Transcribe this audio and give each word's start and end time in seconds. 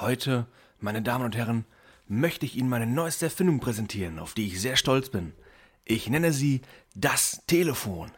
Heute, 0.00 0.46
meine 0.78 1.02
Damen 1.02 1.24
und 1.24 1.36
Herren, 1.36 1.64
möchte 2.06 2.46
ich 2.46 2.54
Ihnen 2.54 2.68
meine 2.68 2.86
neueste 2.86 3.24
Erfindung 3.26 3.58
präsentieren, 3.58 4.20
auf 4.20 4.32
die 4.32 4.46
ich 4.46 4.60
sehr 4.60 4.76
stolz 4.76 5.10
bin. 5.10 5.32
Ich 5.84 6.08
nenne 6.08 6.32
sie 6.32 6.62
das 6.94 7.42
Telefon. 7.48 8.12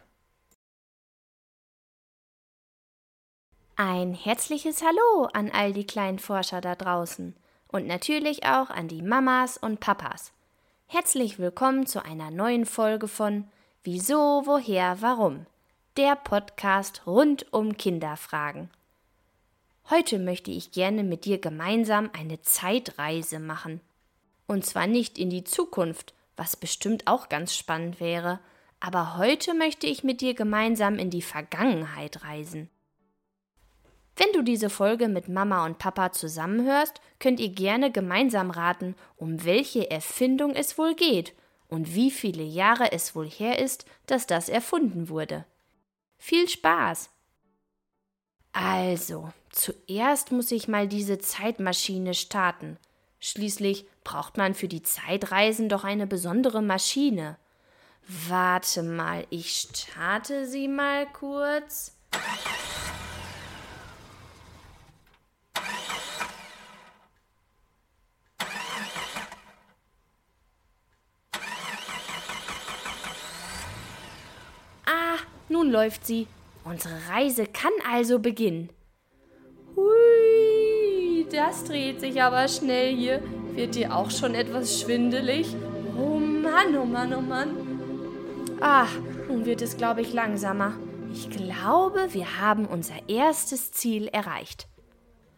Ein 3.75 4.13
herzliches 4.13 4.83
Hallo 4.83 5.27
an 5.33 5.49
all 5.49 5.73
die 5.73 5.87
kleinen 5.87 6.19
Forscher 6.19 6.61
da 6.61 6.75
draußen 6.75 7.35
und 7.67 7.87
natürlich 7.87 8.45
auch 8.45 8.69
an 8.69 8.87
die 8.87 9.01
Mamas 9.01 9.57
und 9.57 9.79
Papas. 9.79 10.33
Herzlich 10.85 11.39
willkommen 11.39 11.87
zu 11.87 12.05
einer 12.05 12.29
neuen 12.29 12.67
Folge 12.67 13.07
von 13.07 13.45
Wieso, 13.83 14.43
woher, 14.45 15.01
warum? 15.01 15.47
Der 15.97 16.15
Podcast 16.15 17.07
rund 17.07 17.51
um 17.51 17.75
Kinderfragen. 17.75 18.69
Heute 19.91 20.19
möchte 20.19 20.51
ich 20.51 20.71
gerne 20.71 21.03
mit 21.03 21.25
dir 21.25 21.37
gemeinsam 21.37 22.09
eine 22.13 22.41
Zeitreise 22.41 23.39
machen. 23.39 23.81
Und 24.47 24.65
zwar 24.65 24.87
nicht 24.87 25.19
in 25.19 25.29
die 25.29 25.43
Zukunft, 25.43 26.13
was 26.37 26.55
bestimmt 26.55 27.07
auch 27.07 27.27
ganz 27.27 27.53
spannend 27.53 27.99
wäre, 27.99 28.39
aber 28.79 29.17
heute 29.17 29.53
möchte 29.53 29.87
ich 29.87 30.05
mit 30.05 30.21
dir 30.21 30.33
gemeinsam 30.33 30.97
in 30.97 31.09
die 31.09 31.21
Vergangenheit 31.21 32.23
reisen. 32.23 32.69
Wenn 34.15 34.31
du 34.31 34.43
diese 34.43 34.69
Folge 34.69 35.09
mit 35.09 35.27
Mama 35.27 35.65
und 35.65 35.77
Papa 35.77 36.13
zusammenhörst, 36.13 37.01
könnt 37.19 37.41
ihr 37.41 37.49
gerne 37.49 37.91
gemeinsam 37.91 38.49
raten, 38.49 38.95
um 39.17 39.43
welche 39.43 39.91
Erfindung 39.91 40.55
es 40.55 40.77
wohl 40.77 40.95
geht 40.95 41.33
und 41.67 41.93
wie 41.93 42.11
viele 42.11 42.43
Jahre 42.43 42.93
es 42.93 43.13
wohl 43.13 43.29
her 43.29 43.59
ist, 43.59 43.83
dass 44.05 44.25
das 44.25 44.47
erfunden 44.47 45.09
wurde. 45.09 45.43
Viel 46.17 46.47
Spaß! 46.47 47.09
Also, 48.53 49.29
zuerst 49.51 50.31
muss 50.31 50.51
ich 50.51 50.67
mal 50.67 50.87
diese 50.87 51.19
Zeitmaschine 51.19 52.13
starten. 52.13 52.77
Schließlich 53.19 53.85
braucht 54.03 54.37
man 54.37 54.55
für 54.55 54.67
die 54.67 54.81
Zeitreisen 54.81 55.69
doch 55.69 55.83
eine 55.83 56.07
besondere 56.07 56.61
Maschine. 56.61 57.37
Warte 58.27 58.81
mal, 58.81 59.27
ich 59.29 59.51
starte 59.51 60.47
sie 60.47 60.67
mal 60.67 61.05
kurz. 61.13 61.95
Ah, 74.85 75.17
nun 75.47 75.69
läuft 75.71 76.05
sie. 76.05 76.27
Unsere 76.63 77.07
Reise 77.09 77.45
kann 77.45 77.71
also 77.89 78.19
beginnen. 78.19 78.69
Das 81.31 81.63
dreht 81.63 82.01
sich 82.01 82.21
aber 82.21 82.47
schnell 82.47 82.95
hier. 82.95 83.21
Wird 83.53 83.75
dir 83.75 83.95
auch 83.95 84.11
schon 84.11 84.35
etwas 84.35 84.81
schwindelig? 84.81 85.55
Oh 85.97 86.19
Mann, 86.19 86.77
oh 86.77 86.85
Mann, 86.85 87.13
oh 87.13 87.21
Mann. 87.21 88.57
Ah, 88.59 88.87
nun 89.27 89.45
wird 89.45 89.61
es, 89.61 89.77
glaube 89.77 90.01
ich, 90.01 90.13
langsamer. 90.13 90.73
Ich 91.13 91.29
glaube, 91.29 92.13
wir 92.13 92.39
haben 92.39 92.65
unser 92.65 92.95
erstes 93.07 93.71
Ziel 93.71 94.07
erreicht. 94.07 94.67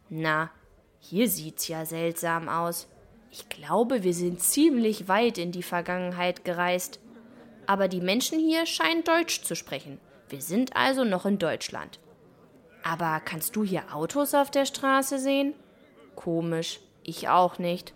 Na, 0.10 0.52
hier 1.00 1.28
sieht's 1.30 1.68
ja 1.68 1.86
seltsam 1.86 2.50
aus. 2.50 2.88
Ich 3.32 3.50
glaube, 3.50 4.04
wir 4.04 4.14
sind 4.14 4.42
ziemlich 4.42 5.08
weit 5.08 5.38
in 5.38 5.52
die 5.52 5.64
Vergangenheit 5.64 6.44
gereist. 6.44 7.00
Aber 7.66 7.88
die 7.88 8.02
Menschen 8.02 8.40
hier 8.40 8.66
scheinen 8.66 9.04
Deutsch 9.04 9.44
zu 9.44 9.56
sprechen. 9.56 10.00
Wir 10.30 10.42
sind 10.42 10.76
also 10.76 11.04
noch 11.04 11.26
in 11.26 11.40
Deutschland. 11.40 12.00
Aber 12.84 13.22
kannst 13.24 13.56
du 13.56 13.64
hier 13.64 13.96
Autos 13.96 14.34
auf 14.34 14.52
der 14.52 14.66
Straße 14.66 15.18
sehen? 15.18 15.54
Komisch, 16.16 16.80
ich 17.04 17.30
auch 17.30 17.60
nicht. 17.60 17.94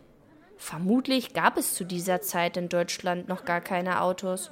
Vermutlich 0.58 1.34
gab 1.34 1.58
es 1.58 1.76
zu 1.76 1.86
dieser 1.86 2.22
Zeit 2.22 2.58
in 2.58 2.70
Deutschland 2.70 3.28
noch 3.28 3.46
gar 3.46 3.62
keine 3.62 4.02
Autos. 4.02 4.52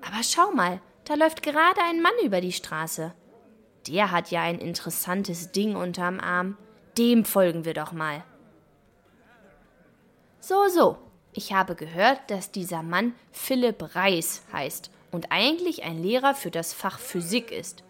Aber 0.00 0.22
schau 0.22 0.50
mal, 0.52 0.80
da 1.04 1.14
läuft 1.14 1.42
gerade 1.42 1.80
ein 1.88 2.02
Mann 2.02 2.12
über 2.24 2.40
die 2.40 2.52
Straße. 2.52 3.14
Der 3.86 4.10
hat 4.10 4.30
ja 4.30 4.42
ein 4.42 4.58
interessantes 4.58 5.52
Ding 5.52 5.76
unterm 5.76 6.20
Arm. 6.20 6.56
Dem 6.98 7.24
folgen 7.24 7.64
wir 7.64 7.74
doch 7.74 7.92
mal. 7.92 8.24
So, 10.40 10.68
so. 10.68 10.98
Ich 11.34 11.54
habe 11.54 11.74
gehört, 11.74 12.30
dass 12.30 12.52
dieser 12.52 12.82
Mann 12.82 13.14
Philipp 13.30 13.94
Reis 13.94 14.42
heißt 14.52 14.90
und 15.12 15.32
eigentlich 15.32 15.82
ein 15.82 16.02
Lehrer 16.02 16.34
für 16.34 16.50
das 16.50 16.74
Fach 16.74 16.98
Physik 16.98 17.50
ist. 17.50 17.84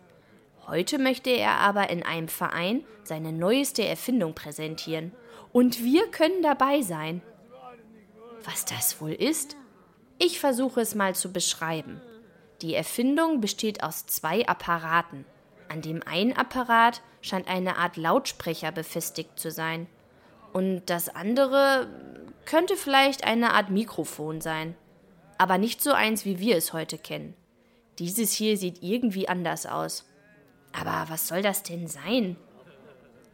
Heute 0.66 0.98
möchte 0.98 1.30
er 1.30 1.56
aber 1.56 1.90
in 1.90 2.02
einem 2.02 2.28
Verein 2.28 2.84
seine 3.04 3.32
neueste 3.32 3.84
Erfindung 3.84 4.34
präsentieren. 4.34 5.12
Und 5.52 5.82
wir 5.82 6.10
können 6.10 6.42
dabei 6.42 6.82
sein. 6.82 7.22
Was 8.44 8.64
das 8.64 9.00
wohl 9.00 9.12
ist? 9.12 9.56
Ich 10.18 10.40
versuche 10.40 10.80
es 10.80 10.94
mal 10.94 11.14
zu 11.14 11.32
beschreiben. 11.32 12.00
Die 12.62 12.74
Erfindung 12.74 13.40
besteht 13.40 13.82
aus 13.82 14.06
zwei 14.06 14.46
Apparaten. 14.46 15.24
An 15.68 15.82
dem 15.82 16.02
einen 16.06 16.32
Apparat 16.32 17.02
scheint 17.20 17.48
eine 17.48 17.76
Art 17.76 17.96
Lautsprecher 17.96 18.72
befestigt 18.72 19.38
zu 19.38 19.50
sein. 19.50 19.86
Und 20.52 20.84
das 20.86 21.08
andere 21.08 21.88
könnte 22.44 22.76
vielleicht 22.76 23.24
eine 23.24 23.52
Art 23.52 23.70
Mikrofon 23.70 24.40
sein 24.40 24.76
aber 25.42 25.58
nicht 25.58 25.82
so 25.82 25.90
eins, 25.90 26.24
wie 26.24 26.38
wir 26.38 26.56
es 26.56 26.72
heute 26.72 26.98
kennen. 26.98 27.34
Dieses 27.98 28.32
hier 28.32 28.56
sieht 28.56 28.80
irgendwie 28.80 29.28
anders 29.28 29.66
aus. 29.66 30.08
Aber 30.72 31.06
was 31.08 31.28
soll 31.28 31.42
das 31.42 31.62
denn 31.62 31.86
sein? 31.86 32.36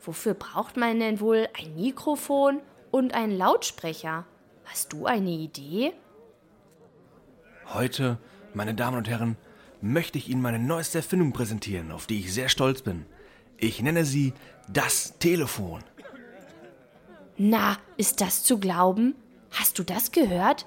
Wofür 0.00 0.34
braucht 0.34 0.76
man 0.76 1.00
denn 1.00 1.20
wohl 1.20 1.48
ein 1.58 1.74
Mikrofon 1.74 2.60
und 2.90 3.14
einen 3.14 3.36
Lautsprecher? 3.36 4.24
Hast 4.64 4.92
du 4.92 5.06
eine 5.06 5.30
Idee? 5.30 5.92
Heute, 7.66 8.18
meine 8.54 8.74
Damen 8.74 8.98
und 8.98 9.08
Herren, 9.08 9.36
möchte 9.80 10.18
ich 10.18 10.28
Ihnen 10.28 10.42
meine 10.42 10.58
neueste 10.58 10.98
Erfindung 10.98 11.32
präsentieren, 11.32 11.92
auf 11.92 12.06
die 12.06 12.20
ich 12.20 12.32
sehr 12.32 12.48
stolz 12.48 12.82
bin. 12.82 13.06
Ich 13.56 13.82
nenne 13.82 14.04
sie 14.04 14.32
das 14.68 15.18
Telefon. 15.18 15.82
Na, 17.36 17.76
ist 17.96 18.20
das 18.20 18.42
zu 18.42 18.58
glauben? 18.58 19.14
Hast 19.50 19.78
du 19.78 19.84
das 19.84 20.12
gehört? 20.12 20.66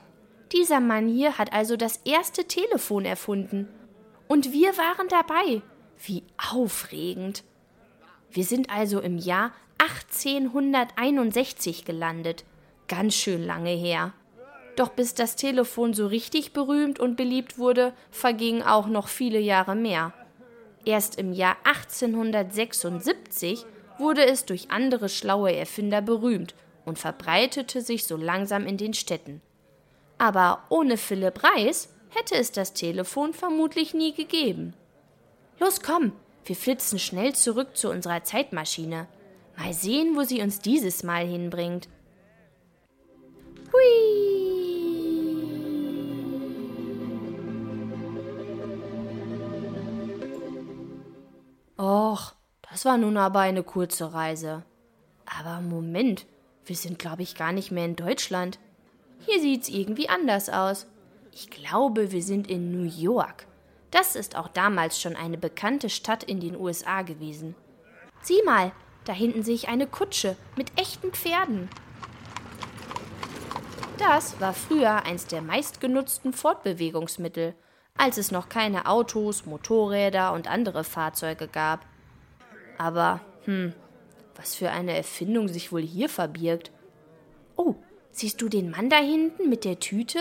Dieser 0.51 0.79
Mann 0.79 1.07
hier 1.07 1.37
hat 1.37 1.53
also 1.53 1.77
das 1.77 1.97
erste 2.05 2.45
Telefon 2.45 3.05
erfunden. 3.05 3.67
Und 4.27 4.51
wir 4.51 4.77
waren 4.77 5.07
dabei. 5.07 5.61
Wie 6.03 6.23
aufregend. 6.51 7.43
Wir 8.31 8.43
sind 8.43 8.69
also 8.69 9.01
im 9.01 9.17
Jahr 9.17 9.51
1861 9.77 11.85
gelandet. 11.85 12.43
Ganz 12.87 13.13
schön 13.13 13.45
lange 13.45 13.71
her. 13.71 14.13
Doch 14.75 14.89
bis 14.89 15.13
das 15.13 15.35
Telefon 15.35 15.93
so 15.93 16.07
richtig 16.07 16.53
berühmt 16.53 16.99
und 16.99 17.17
beliebt 17.17 17.57
wurde, 17.57 17.93
vergingen 18.09 18.63
auch 18.63 18.87
noch 18.87 19.09
viele 19.09 19.39
Jahre 19.39 19.75
mehr. 19.75 20.13
Erst 20.85 21.19
im 21.19 21.33
Jahr 21.33 21.57
1876 21.65 23.65
wurde 23.99 24.25
es 24.25 24.45
durch 24.45 24.71
andere 24.71 25.09
schlaue 25.09 25.55
Erfinder 25.55 26.01
berühmt 26.01 26.55
und 26.85 26.97
verbreitete 26.97 27.81
sich 27.81 28.05
so 28.05 28.17
langsam 28.17 28.65
in 28.65 28.77
den 28.77 28.93
Städten. 28.93 29.41
Aber 30.17 30.63
ohne 30.69 30.97
Philipp 30.97 31.43
Reis 31.43 31.89
hätte 32.09 32.35
es 32.35 32.51
das 32.51 32.73
Telefon 32.73 33.33
vermutlich 33.33 33.93
nie 33.93 34.13
gegeben. 34.13 34.73
Los, 35.61 35.83
komm, 35.83 36.13
wir 36.45 36.55
flitzen 36.55 36.97
schnell 36.97 37.35
zurück 37.35 37.77
zu 37.77 37.91
unserer 37.91 38.23
Zeitmaschine. 38.23 39.05
Mal 39.55 39.73
sehen, 39.73 40.15
wo 40.15 40.23
sie 40.23 40.41
uns 40.41 40.57
dieses 40.57 41.03
Mal 41.03 41.27
hinbringt. 41.27 41.87
Hui! 43.71 44.31
Och, 51.77 52.33
das 52.67 52.85
war 52.85 52.97
nun 52.97 53.17
aber 53.17 53.41
eine 53.41 53.61
kurze 53.61 54.15
Reise. 54.15 54.63
Aber 55.27 55.61
Moment, 55.61 56.25
wir 56.65 56.75
sind, 56.75 56.97
glaube 56.97 57.21
ich, 57.21 57.35
gar 57.35 57.51
nicht 57.51 57.69
mehr 57.69 57.85
in 57.85 57.95
Deutschland. 57.95 58.57
Hier 59.27 59.39
sieht's 59.39 59.69
irgendwie 59.69 60.09
anders 60.09 60.49
aus. 60.49 60.87
Ich 61.31 61.51
glaube, 61.51 62.11
wir 62.11 62.23
sind 62.23 62.49
in 62.49 62.71
New 62.71 62.89
York. 62.89 63.45
Das 63.91 64.15
ist 64.15 64.35
auch 64.35 64.47
damals 64.47 64.99
schon 64.99 65.15
eine 65.15 65.37
bekannte 65.37 65.89
Stadt 65.89 66.23
in 66.23 66.39
den 66.39 66.55
USA 66.55 67.01
gewesen. 67.01 67.55
Sieh 68.21 68.41
mal, 68.45 68.71
da 69.05 69.13
hinten 69.13 69.43
sehe 69.43 69.55
ich 69.55 69.67
eine 69.67 69.87
Kutsche 69.87 70.35
mit 70.55 70.79
echten 70.79 71.11
Pferden. 71.11 71.69
Das 73.97 74.39
war 74.39 74.53
früher 74.53 75.03
eins 75.03 75.27
der 75.27 75.41
meistgenutzten 75.41 76.33
Fortbewegungsmittel, 76.33 77.53
als 77.97 78.17
es 78.17 78.31
noch 78.31 78.49
keine 78.49 78.87
Autos, 78.87 79.45
Motorräder 79.45 80.33
und 80.33 80.49
andere 80.49 80.83
Fahrzeuge 80.83 81.47
gab. 81.47 81.85
Aber, 82.77 83.19
hm, 83.45 83.73
was 84.35 84.55
für 84.55 84.71
eine 84.71 84.95
Erfindung 84.95 85.47
sich 85.49 85.71
wohl 85.71 85.83
hier 85.83 86.09
verbirgt. 86.09 86.71
Oh, 87.57 87.75
Siehst 88.11 88.41
du 88.41 88.49
den 88.49 88.69
Mann 88.69 88.89
da 88.89 88.97
hinten 88.97 89.49
mit 89.49 89.63
der 89.63 89.79
Tüte? 89.79 90.19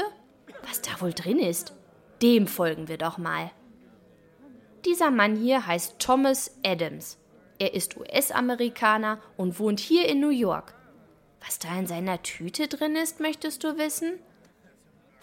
Was 0.68 0.80
da 0.80 1.00
wohl 1.00 1.12
drin 1.12 1.38
ist? 1.38 1.74
Dem 2.22 2.46
folgen 2.46 2.88
wir 2.88 2.98
doch 2.98 3.18
mal. 3.18 3.50
Dieser 4.84 5.10
Mann 5.10 5.36
hier 5.36 5.66
heißt 5.66 5.98
Thomas 5.98 6.56
Adams. 6.64 7.18
Er 7.58 7.74
ist 7.74 7.96
US-Amerikaner 7.96 9.20
und 9.36 9.58
wohnt 9.58 9.80
hier 9.80 10.08
in 10.08 10.20
New 10.20 10.30
York. 10.30 10.74
Was 11.44 11.58
da 11.58 11.78
in 11.78 11.86
seiner 11.86 12.22
Tüte 12.22 12.68
drin 12.68 12.96
ist, 12.96 13.20
möchtest 13.20 13.64
du 13.64 13.76
wissen? 13.76 14.18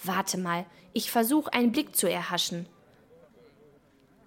Warte 0.04 0.38
mal, 0.38 0.66
ich 0.94 1.12
versuche 1.12 1.52
einen 1.54 1.72
Blick 1.72 1.96
zu 1.96 2.10
erhaschen. 2.10 2.68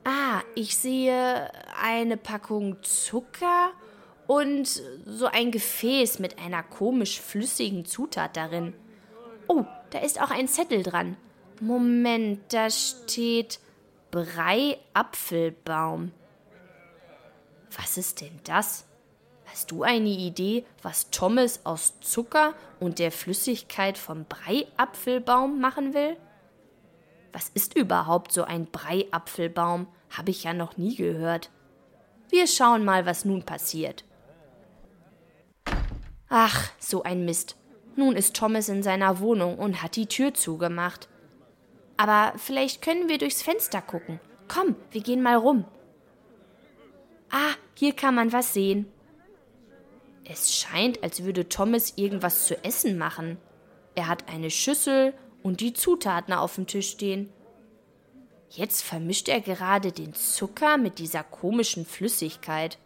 Ah, 0.05 0.41
ich 0.55 0.77
sehe 0.77 1.51
eine 1.81 2.17
Packung 2.17 2.83
Zucker 2.83 3.71
und 4.27 4.67
so 5.07 5.27
ein 5.27 5.51
Gefäß 5.51 6.19
mit 6.19 6.39
einer 6.39 6.63
komisch 6.63 7.21
flüssigen 7.21 7.85
Zutat 7.85 8.37
darin. 8.37 8.75
Oh, 9.47 9.65
da 9.91 9.99
ist 10.01 10.21
auch 10.21 10.31
ein 10.31 10.49
Zettel 10.49 10.83
dran. 10.83 11.17
Moment, 11.61 12.41
da 12.53 12.71
steht 12.71 13.61
Brei-Apfelbaum. 14.11 16.13
Was 17.77 17.97
ist 17.97 18.21
denn 18.21 18.41
das? 18.45 18.85
Hast 19.47 19.71
du 19.71 19.83
eine 19.83 20.09
Idee, 20.09 20.65
was 20.83 21.11
Thomas 21.11 21.65
aus 21.65 21.99
Zucker 22.01 22.55
und 22.79 22.99
der 22.99 23.13
Flüssigkeit 23.13 23.99
vom 23.99 24.25
Breiapfelbaum 24.25 25.61
machen 25.61 25.95
will? 25.95 26.17
Was 27.33 27.49
ist 27.51 27.77
überhaupt 27.77 28.33
so 28.33 28.45
ein 28.45 28.67
Breiapfelbaum? 28.67 29.87
Habe 30.11 30.31
ich 30.31 30.45
ja 30.45 30.53
noch 30.53 30.77
nie 30.77 30.97
gehört. 30.97 31.51
Wir 32.29 32.47
schauen 32.47 32.85
mal, 32.85 33.07
was 33.07 33.25
nun 33.25 33.45
passiert. 33.45 34.05
Ach, 36.29 36.71
so 36.79 37.03
ein 37.03 37.25
Mist. 37.25 37.57
Nun 37.97 38.17
ist 38.17 38.37
Thomas 38.37 38.69
in 38.69 38.83
seiner 38.83 39.21
Wohnung 39.21 39.59
und 39.59 39.83
hat 39.83 39.97
die 39.97 40.07
Tür 40.07 40.35
zugemacht. 40.35 41.09
Aber 42.01 42.33
vielleicht 42.39 42.81
können 42.81 43.11
wir 43.11 43.19
durchs 43.19 43.43
Fenster 43.43 43.83
gucken. 43.83 44.21
Komm, 44.49 44.75
wir 44.91 45.03
gehen 45.03 45.21
mal 45.21 45.37
rum. 45.37 45.67
Ah, 47.29 47.53
hier 47.75 47.93
kann 47.93 48.15
man 48.15 48.33
was 48.33 48.55
sehen. 48.55 48.91
Es 50.25 50.55
scheint, 50.55 51.03
als 51.03 51.25
würde 51.25 51.51
Thomas 51.51 51.93
irgendwas 51.97 52.47
zu 52.47 52.65
essen 52.65 52.97
machen. 52.97 53.37
Er 53.95 54.09
hat 54.09 54.31
eine 54.31 54.51
Schüssel 54.51 55.13
und 55.43 55.61
die 55.61 55.75
Zutaten 55.75 56.33
auf 56.33 56.55
dem 56.55 56.67
Tisch 56.67 56.89
stehen. 56.89 57.29
Jetzt 58.49 58.81
vermischt 58.81 59.29
er 59.29 59.43
gerade 59.43 59.93
den 59.93 60.15
Zucker 60.15 60.79
mit 60.79 60.99
dieser 60.99 61.23
komischen 61.23 61.85
Flüssigkeit. 61.85 62.79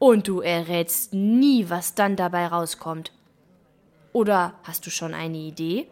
Und 0.00 0.26
du 0.26 0.40
errätst 0.40 1.14
nie, 1.14 1.70
was 1.70 1.94
dann 1.94 2.16
dabei 2.16 2.48
rauskommt. 2.48 3.12
Oder 4.12 4.58
hast 4.64 4.84
du 4.86 4.90
schon 4.90 5.14
eine 5.14 5.38
Idee? 5.38 5.86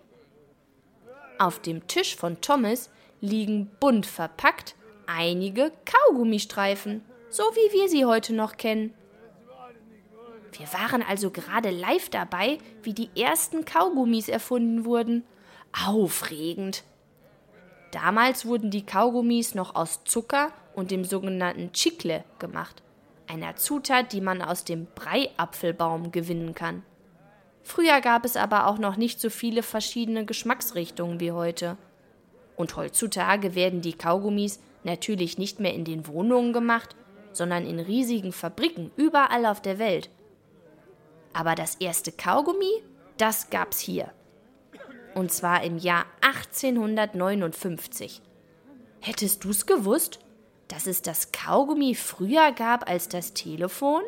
Auf 1.39 1.61
dem 1.61 1.87
Tisch 1.89 2.17
von 2.17 2.41
Thomas 2.41 2.91
liegen 3.21 3.71
bunt 3.81 4.07
verpackt 4.07 4.77
einige 5.07 5.73
Kaugummistreifen, 5.85 7.03
so 7.29 7.43
wie 7.43 7.73
wir 7.73 7.89
sie 7.89 8.05
heute 8.05 8.35
noch 8.35 8.57
kennen. 8.57 8.95
Wir 10.53 10.73
waren 10.73 11.03
also 11.03 11.31
gerade 11.31 11.71
live 11.71 12.09
dabei, 12.11 12.59
wie 12.83 12.95
die 12.95 13.11
ersten 13.21 13.65
Kaugummis 13.65 14.29
erfunden 14.29 14.85
wurden. 14.85 15.25
Aufregend. 15.85 16.85
Damals 17.91 18.47
wurden 18.47 18.71
die 18.71 18.87
Kaugummis 18.87 19.55
noch 19.55 19.75
aus 19.75 20.05
Zucker 20.05 20.53
und 20.75 20.93
dem 20.93 21.05
sogenannten 21.05 21.73
Chicle 21.73 22.25
gemacht, 22.39 22.83
einer 23.27 23.57
Zutat, 23.57 24.13
die 24.13 24.21
man 24.21 24.43
aus 24.43 24.65
dem 24.65 24.87
Breiapfelbaum 24.95 26.13
gewinnen 26.13 26.55
kann. 26.55 26.85
Früher 27.65 28.01
gab 28.01 28.25
es 28.25 28.37
aber 28.37 28.69
auch 28.69 28.79
noch 28.79 28.97
nicht 28.97 29.21
so 29.21 29.31
viele 29.31 29.65
verschiedene 29.65 30.25
Geschmacksrichtungen 30.25 31.19
wie 31.19 31.33
heute. 31.33 31.77
Und 32.57 32.77
heutzutage 32.77 33.57
werden 33.57 33.81
die 33.81 33.95
Kaugummis 33.95 34.61
natürlich 34.85 35.39
nicht 35.39 35.59
mehr 35.59 35.75
in 35.75 35.85
den 35.85 36.07
Wohnungen 36.07 36.53
gemacht, 36.53 36.95
sondern 37.33 37.67
in 37.67 37.81
riesigen 37.81 38.33
Fabriken 38.33 38.93
überall 38.97 39.47
auf 39.47 39.61
der 39.61 39.81
Welt. 39.81 40.09
Aber 41.33 41.57
das 41.57 41.75
erste 41.77 42.13
Kaugummi, 42.13 42.83
das 43.17 43.51
gab's 43.51 43.81
hier 43.81 44.13
und 45.15 45.33
zwar 45.33 45.63
im 45.63 45.79
Jahr 45.79 46.05
1859. 46.21 48.21
Hättest 49.01 49.45
du's 49.45 49.67
gewusst, 49.67 50.19
dass 50.69 50.87
es 50.87 51.03
das 51.03 51.33
Kaugummi 51.33 51.95
früher 51.95 52.53
gab 52.53 52.89
als 52.89 53.09
das 53.09 53.35
Telefon? 53.35 54.03